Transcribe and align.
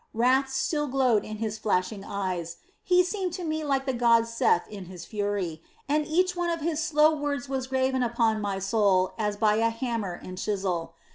"Wrath 0.15 0.51
still 0.51 0.87
glowed 0.87 1.23
in 1.23 1.37
his 1.37 1.59
flashing 1.59 2.03
eyes. 2.03 2.57
He 2.83 3.03
seemed 3.03 3.33
to 3.33 3.43
me 3.43 3.63
like 3.63 3.85
the 3.85 3.93
god 3.93 4.25
Seth 4.27 4.67
in 4.67 4.85
his 4.85 5.05
fury, 5.05 5.61
and 5.87 6.07
each 6.07 6.35
one 6.35 6.49
of 6.49 6.59
his 6.59 6.81
slow 6.81 7.15
words 7.15 7.47
was 7.47 7.67
graven 7.67 8.01
upon 8.01 8.41
my 8.41 8.57
soul 8.57 9.13
as 9.19 9.37
by 9.37 9.57
a 9.57 9.69
hammer 9.69 10.13
and 10.13 10.39
chisel. 10.39 10.95